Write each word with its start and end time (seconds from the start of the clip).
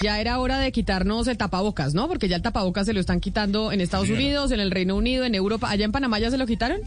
Ya 0.00 0.20
era 0.20 0.38
hora 0.38 0.60
de 0.60 0.70
quitarnos 0.70 1.26
el 1.26 1.36
tapabocas, 1.38 1.92
¿no? 1.92 2.06
Porque 2.06 2.28
ya 2.28 2.36
el 2.36 2.42
tapabocas 2.42 2.86
se 2.86 2.92
lo 2.92 3.00
están 3.00 3.18
quitando 3.18 3.72
en 3.72 3.80
Estados 3.80 4.08
Unidos, 4.08 4.52
en 4.52 4.60
el 4.60 4.70
Reino 4.70 4.94
Unido, 4.94 5.24
en 5.24 5.34
Europa. 5.34 5.68
¿Allá 5.70 5.84
en 5.84 5.90
Panamá 5.90 6.20
ya 6.20 6.30
se 6.30 6.38
lo 6.38 6.46
quitaron? 6.46 6.78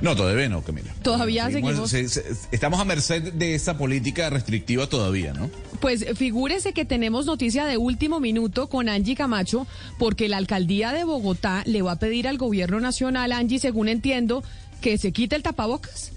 No, 0.00 0.16
todavía 0.16 0.48
no, 0.48 0.62
Camila. 0.62 0.94
Todavía 1.02 1.50
seguimos. 1.50 1.90
se- 1.90 2.08
se- 2.08 2.24
estamos 2.52 2.80
a 2.80 2.86
merced 2.86 3.34
de 3.34 3.54
esa 3.54 3.76
política 3.76 4.30
restrictiva 4.30 4.86
todavía, 4.86 5.34
¿no? 5.34 5.50
Pues 5.82 6.06
figúrese 6.16 6.72
que 6.72 6.86
tenemos 6.86 7.26
noticia 7.26 7.66
de 7.66 7.76
último 7.76 8.18
minuto 8.18 8.70
con 8.70 8.88
Angie 8.88 9.14
Camacho, 9.14 9.66
porque 9.98 10.30
la 10.30 10.38
alcaldía 10.38 10.92
de 10.94 11.04
Bogotá 11.04 11.64
le 11.66 11.82
va 11.82 11.92
a 11.92 11.98
pedir 11.98 12.28
al 12.28 12.38
gobierno 12.38 12.80
nacional, 12.80 13.30
Angie, 13.30 13.58
según 13.58 13.88
entiendo, 13.88 14.42
que 14.80 14.96
se 14.96 15.12
quite 15.12 15.36
el 15.36 15.42
tapabocas. 15.42 16.12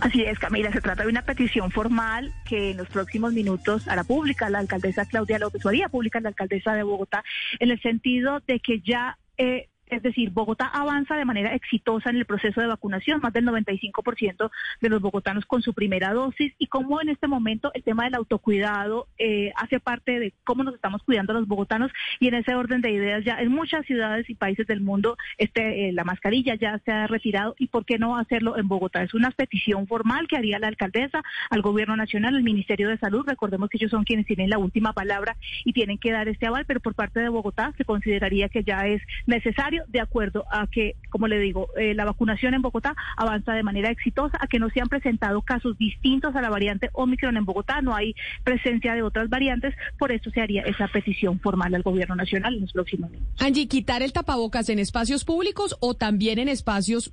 Así 0.00 0.22
es, 0.22 0.38
Camila, 0.38 0.72
se 0.72 0.80
trata 0.80 1.02
de 1.02 1.08
una 1.08 1.22
petición 1.22 1.70
formal 1.70 2.32
que 2.44 2.70
en 2.70 2.76
los 2.76 2.88
próximos 2.88 3.32
minutos 3.32 3.88
hará 3.88 4.04
pública 4.04 4.48
la 4.48 4.60
alcaldesa 4.60 5.04
Claudia 5.06 5.38
López, 5.38 5.64
o 5.64 5.68
haría 5.68 5.88
pública 5.88 6.20
la 6.20 6.28
alcaldesa 6.28 6.74
de 6.74 6.84
Bogotá, 6.84 7.24
en 7.58 7.70
el 7.70 7.80
sentido 7.80 8.40
de 8.46 8.60
que 8.60 8.80
ya... 8.80 9.18
eh, 9.36 9.68
es 9.90 10.02
decir, 10.02 10.30
Bogotá 10.30 10.66
avanza 10.66 11.16
de 11.16 11.24
manera 11.24 11.54
exitosa 11.54 12.10
en 12.10 12.16
el 12.16 12.24
proceso 12.24 12.60
de 12.60 12.66
vacunación, 12.66 13.20
más 13.22 13.32
del 13.32 13.46
95% 13.46 14.50
de 14.80 14.88
los 14.88 15.00
bogotanos 15.00 15.44
con 15.46 15.62
su 15.62 15.74
primera 15.74 16.12
dosis, 16.12 16.52
y 16.58 16.66
cómo 16.66 17.00
en 17.00 17.08
este 17.08 17.28
momento 17.28 17.70
el 17.74 17.82
tema 17.82 18.04
del 18.04 18.14
autocuidado 18.14 19.06
eh, 19.18 19.52
hace 19.56 19.80
parte 19.80 20.18
de 20.18 20.32
cómo 20.44 20.64
nos 20.64 20.74
estamos 20.74 21.02
cuidando 21.02 21.32
los 21.32 21.46
bogotanos, 21.46 21.90
y 22.20 22.28
en 22.28 22.34
ese 22.34 22.54
orden 22.54 22.80
de 22.80 22.92
ideas 22.92 23.24
ya 23.24 23.40
en 23.40 23.50
muchas 23.50 23.84
ciudades 23.86 24.28
y 24.30 24.34
países 24.34 24.66
del 24.66 24.80
mundo 24.80 25.16
este, 25.38 25.88
eh, 25.88 25.92
la 25.92 26.04
mascarilla 26.04 26.54
ya 26.54 26.78
se 26.84 26.92
ha 26.92 27.06
retirado, 27.06 27.54
y 27.58 27.68
por 27.68 27.84
qué 27.84 27.98
no 27.98 28.16
hacerlo 28.16 28.58
en 28.58 28.68
Bogotá. 28.68 29.02
Es 29.02 29.14
una 29.14 29.30
petición 29.30 29.86
formal 29.86 30.26
que 30.28 30.36
haría 30.36 30.58
la 30.58 30.68
alcaldesa 30.68 31.22
al 31.50 31.62
gobierno 31.62 31.96
nacional, 31.96 32.36
al 32.36 32.42
Ministerio 32.42 32.88
de 32.88 32.98
Salud, 32.98 33.24
recordemos 33.26 33.68
que 33.68 33.78
ellos 33.78 33.90
son 33.90 34.04
quienes 34.04 34.26
tienen 34.26 34.50
la 34.50 34.58
última 34.58 34.92
palabra 34.92 35.36
y 35.64 35.72
tienen 35.72 35.98
que 35.98 36.12
dar 36.12 36.28
este 36.28 36.46
aval, 36.46 36.64
pero 36.66 36.80
por 36.80 36.94
parte 36.94 37.20
de 37.20 37.28
Bogotá 37.28 37.72
se 37.76 37.84
consideraría 37.84 38.48
que 38.48 38.64
ya 38.64 38.86
es 38.86 39.02
necesario 39.26 39.77
de 39.86 40.00
acuerdo 40.00 40.44
a 40.50 40.66
que, 40.66 40.96
como 41.10 41.28
le 41.28 41.38
digo, 41.38 41.68
eh, 41.76 41.94
la 41.94 42.04
vacunación 42.04 42.54
en 42.54 42.62
Bogotá 42.62 42.94
avanza 43.16 43.52
de 43.52 43.62
manera 43.62 43.90
exitosa, 43.90 44.38
a 44.40 44.46
que 44.46 44.58
no 44.58 44.70
se 44.70 44.80
han 44.80 44.88
presentado 44.88 45.42
casos 45.42 45.78
distintos 45.78 46.34
a 46.34 46.40
la 46.40 46.50
variante 46.50 46.90
Omicron 46.92 47.36
en 47.36 47.44
Bogotá, 47.44 47.80
no 47.82 47.94
hay 47.94 48.14
presencia 48.44 48.94
de 48.94 49.02
otras 49.02 49.28
variantes, 49.28 49.74
por 49.98 50.12
eso 50.12 50.30
se 50.30 50.40
haría 50.40 50.62
esa 50.62 50.88
petición 50.88 51.40
formal 51.40 51.74
al 51.74 51.82
gobierno 51.82 52.16
nacional 52.16 52.54
en 52.54 52.62
los 52.62 52.72
próximos 52.72 53.10
días. 53.10 53.22
Angie, 53.38 53.68
quitar 53.68 54.02
el 54.02 54.12
tapabocas 54.12 54.68
en 54.68 54.78
espacios 54.78 55.24
públicos 55.24 55.76
o 55.80 55.94
también 55.94 56.38
en 56.38 56.48
espacios 56.48 57.12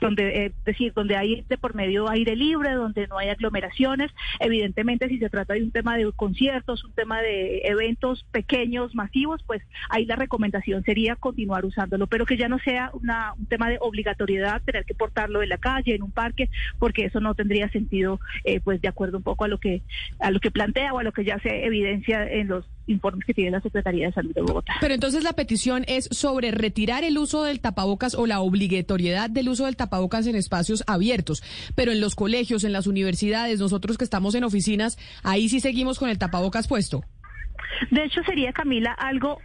donde, 0.00 0.46
eh, 0.46 0.52
decir, 0.64 0.92
donde 0.94 1.16
hay 1.16 1.42
de 1.48 1.58
por 1.58 1.74
medio 1.74 2.08
aire 2.08 2.36
libre, 2.36 2.72
donde 2.72 3.06
no 3.06 3.18
hay 3.18 3.28
aglomeraciones. 3.28 4.10
Evidentemente, 4.40 5.08
si 5.08 5.18
se 5.18 5.30
trata 5.30 5.54
de 5.54 5.62
un 5.62 5.70
tema 5.70 5.96
de 5.96 6.10
conciertos, 6.12 6.84
un 6.84 6.92
tema 6.92 7.20
de 7.20 7.62
eventos 7.64 8.24
pequeños, 8.30 8.94
masivos, 8.94 9.42
pues 9.46 9.62
ahí 9.88 10.04
la 10.06 10.16
recomendación 10.16 10.82
sería 10.84 11.16
continuar 11.16 11.64
usándolo, 11.64 12.06
pero 12.06 12.26
que 12.26 12.36
ya 12.36 12.48
no 12.48 12.58
sea 12.58 12.90
una, 12.92 13.32
un 13.38 13.46
tema 13.46 13.68
de 13.68 13.78
obligatoriedad 13.80 14.62
tener 14.62 14.84
que 14.84 14.94
portarlo 14.94 15.42
en 15.42 15.48
la 15.48 15.58
calle, 15.58 15.94
en 15.94 16.02
un 16.02 16.12
parque, 16.12 16.50
porque 16.78 17.06
eso 17.06 17.20
no 17.20 17.34
tendría 17.34 17.68
sentido, 17.68 18.20
eh, 18.44 18.60
pues 18.60 18.80
de 18.80 18.88
acuerdo 18.88 19.18
un 19.18 19.22
poco 19.22 19.44
a 19.44 19.48
lo 19.48 19.58
que 19.58 19.82
a 20.20 20.30
lo 20.30 20.40
que 20.40 20.50
plantea 20.50 20.92
o 20.92 20.98
a 20.98 21.02
lo 21.02 21.12
que 21.12 21.24
ya 21.24 21.38
se 21.40 21.64
evidencia 21.64 22.26
en 22.28 22.48
los 22.48 22.66
informes 22.86 23.24
que 23.26 23.34
tiene 23.34 23.50
la 23.50 23.60
Secretaría 23.60 24.06
de 24.06 24.12
Salud 24.12 24.34
de 24.34 24.42
Bogotá. 24.42 24.74
Pero 24.80 24.94
entonces 24.94 25.24
la 25.24 25.32
petición 25.32 25.84
es 25.88 26.08
sobre 26.10 26.50
retirar 26.50 27.04
el 27.04 27.18
uso 27.18 27.44
del 27.44 27.60
tapabocas 27.60 28.14
o 28.14 28.26
la 28.26 28.40
obligatoriedad 28.40 29.30
del 29.30 29.48
uso 29.48 29.66
del 29.66 29.76
tapabocas 29.76 30.26
en 30.26 30.36
espacios 30.36 30.84
abiertos. 30.86 31.42
Pero 31.74 31.92
en 31.92 32.00
los 32.00 32.14
colegios, 32.14 32.64
en 32.64 32.72
las 32.72 32.86
universidades, 32.86 33.60
nosotros 33.60 33.98
que 33.98 34.04
estamos 34.04 34.34
en 34.34 34.44
oficinas, 34.44 34.98
ahí 35.22 35.48
sí 35.48 35.60
seguimos 35.60 35.98
con 35.98 36.08
el 36.08 36.18
tapabocas 36.18 36.68
puesto. 36.68 37.02
De 37.90 38.04
hecho, 38.04 38.22
sería, 38.24 38.52
Camila, 38.52 38.92
algo 38.92 39.38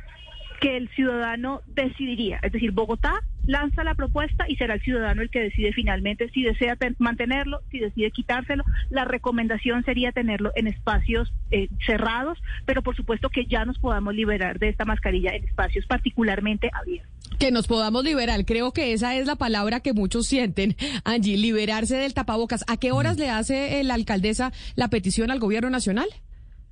que 0.59 0.77
el 0.77 0.89
ciudadano 0.89 1.61
decidiría. 1.67 2.39
Es 2.43 2.51
decir, 2.51 2.71
Bogotá 2.71 3.13
lanza 3.45 3.83
la 3.83 3.95
propuesta 3.95 4.45
y 4.47 4.55
será 4.57 4.75
el 4.75 4.81
ciudadano 4.81 5.21
el 5.21 5.29
que 5.29 5.39
decide 5.39 5.73
finalmente 5.73 6.29
si 6.29 6.43
desea 6.43 6.75
ten- 6.75 6.95
mantenerlo, 6.99 7.61
si 7.71 7.79
decide 7.79 8.11
quitárselo. 8.11 8.63
La 8.89 9.05
recomendación 9.05 9.83
sería 9.85 10.11
tenerlo 10.11 10.51
en 10.55 10.67
espacios 10.67 11.31
eh, 11.51 11.67
cerrados, 11.85 12.37
pero 12.65 12.83
por 12.83 12.95
supuesto 12.95 13.29
que 13.29 13.45
ya 13.45 13.65
nos 13.65 13.79
podamos 13.79 14.13
liberar 14.13 14.59
de 14.59 14.69
esta 14.69 14.85
mascarilla 14.85 15.31
en 15.31 15.45
espacios 15.45 15.85
particularmente 15.87 16.69
abiertos. 16.73 17.09
Que 17.39 17.51
nos 17.51 17.67
podamos 17.67 18.03
liberar. 18.03 18.45
Creo 18.45 18.73
que 18.73 18.91
esa 18.93 19.15
es 19.15 19.25
la 19.25 19.35
palabra 19.37 19.79
que 19.79 19.93
muchos 19.93 20.27
sienten. 20.27 20.75
Angie, 21.05 21.37
liberarse 21.37 21.95
del 21.95 22.13
tapabocas. 22.13 22.65
¿A 22.67 22.77
qué 22.77 22.91
horas 22.91 23.17
le 23.17 23.29
hace 23.29 23.81
la 23.83 23.93
alcaldesa 23.93 24.51
la 24.75 24.89
petición 24.89 25.31
al 25.31 25.39
gobierno 25.39 25.69
nacional? 25.69 26.07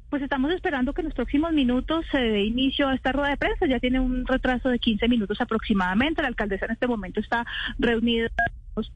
Pues 0.10 0.22
estamos 0.22 0.52
esperando 0.52 0.94
que 0.94 1.02
en 1.02 1.08
los 1.08 1.14
próximos 1.14 1.52
minutos 1.52 2.06
se 2.12 2.18
dé 2.18 2.44
inicio 2.44 2.88
a 2.88 2.96
esta 2.96 3.12
rueda 3.12 3.30
de 3.30 3.38
prensa. 3.38 3.68
Ya 3.68 3.80
tiene 3.80 4.00
un 4.00 4.26
retraso 4.26 4.70
de 4.70 4.80
15 4.80 5.08
minutos 5.10 5.42
aproximadamente. 5.42 6.22
La 6.22 6.30
alcaldesa 6.30 6.66
en 6.66 6.72
este 6.72 6.88
momento 6.88 7.20
está 7.20 7.46
reunida 7.78 8.30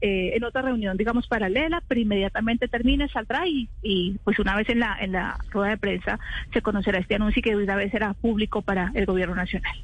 eh, 0.00 0.36
en 0.36 0.44
otra 0.44 0.62
reunión, 0.62 0.96
digamos, 0.96 1.26
paralela, 1.26 1.82
pero 1.88 2.00
inmediatamente 2.00 2.68
termine, 2.68 3.08
saldrá 3.08 3.46
y, 3.46 3.68
y, 3.82 4.16
pues 4.24 4.38
una 4.38 4.54
vez 4.56 4.68
en 4.68 4.78
la, 4.78 4.96
en 5.00 5.12
la 5.12 5.36
rueda 5.50 5.70
de 5.70 5.76
prensa 5.76 6.20
se 6.52 6.62
conocerá 6.62 6.98
este 6.98 7.16
anuncio 7.16 7.40
y 7.40 7.42
que 7.42 7.56
una 7.56 7.76
vez 7.76 7.90
será 7.90 8.14
público 8.14 8.62
para 8.62 8.92
el 8.94 9.06
gobierno 9.06 9.34
nacional. 9.34 9.74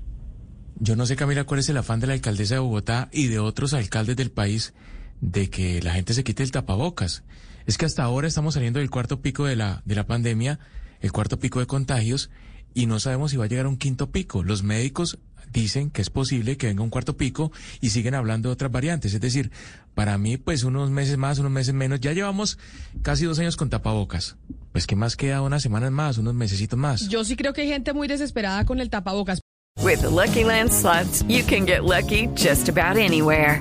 Yo 0.81 0.95
no 0.95 1.07
sé, 1.07 1.17
Camila, 1.17 1.45
cuál 1.45 1.61
es 1.61 1.69
el 1.69 1.77
afán 1.77 1.99
de 1.99 2.07
la 2.07 2.13
alcaldesa 2.13 2.55
de 2.55 2.61
Bogotá 2.61 3.09
y 3.13 3.27
de 3.27 3.41
otros 3.41 3.75
alcaldes 3.75 4.17
del 4.17 4.31
país 4.31 4.73
de 5.21 5.51
que 5.51 5.83
la 5.83 5.93
gente 5.93 6.15
se 6.15 6.23
quite 6.23 6.45
el 6.45 6.53
tapabocas. 6.53 7.25
Es 7.67 7.77
que 7.77 7.85
hasta 7.85 8.05
ahora 8.05 8.29
estamos 8.29 8.55
saliendo 8.55 8.79
del 8.79 8.91
cuarto 8.91 9.21
pico 9.21 9.45
de 9.47 9.57
la, 9.57 9.83
de 9.85 9.97
la 9.97 10.07
pandemia, 10.07 10.61
el 11.01 11.13
cuarto 11.13 11.39
pico 11.39 11.61
de 11.61 11.67
contagios, 11.67 12.31
y 12.75 12.87
no 12.87 13.01
sabemos 13.01 13.31
si 13.31 13.37
va 13.37 13.45
a 13.45 13.49
llegar 13.49 13.67
a 13.67 13.69
un 13.69 13.77
quinto 13.77 14.11
pico. 14.11 14.43
Los 14.43 14.63
médicos 14.63 15.19
dicen 15.53 15.91
que 15.91 16.03
es 16.03 16.11
posible 16.11 16.57
que 16.57 16.67
venga 16.67 16.83
un 16.83 16.91
cuarto 16.91 17.17
pico 17.17 17.51
y 17.81 17.91
siguen 17.91 18.15
hablando 18.15 18.49
de 18.49 18.53
otras 18.53 18.71
variantes. 18.71 19.15
Es 19.15 19.21
decir, 19.21 19.51
para 19.95 20.19
mí, 20.19 20.37
pues 20.37 20.65
unos 20.65 20.91
meses 20.91 21.17
más, 21.17 21.39
unos 21.39 21.51
meses 21.51 21.75
menos. 21.75 22.01
Ya 22.01 22.13
llevamos 22.13 22.59
casi 23.03 23.25
dos 23.25 23.39
años 23.39 23.57
con 23.57 23.71
tapabocas. 23.71 24.37
Pues, 24.73 24.87
¿qué 24.87 24.97
más 24.97 25.17
queda? 25.17 25.43
Unas 25.43 25.63
semanas 25.63 25.91
más, 25.91 26.19
unos 26.19 26.35
mesecitos 26.35 26.79
más. 26.79 27.09
Yo 27.09 27.25
sí 27.25 27.37
creo 27.37 27.53
que 27.53 27.63
hay 27.63 27.69
gente 27.69 27.93
muy 27.93 28.07
desesperada 28.07 28.65
con 28.65 28.81
el 28.81 28.91
tapabocas. 28.91 29.41
With 29.81 30.01
the 30.01 30.11
Lucky 30.11 30.45
Land 30.45 30.73
slots, 30.73 31.25
you 31.29 31.45
can 31.45 31.65
get 31.65 31.85
lucky 31.85 32.29
just 32.37 32.69
about 32.69 32.97
anywhere. 32.97 33.61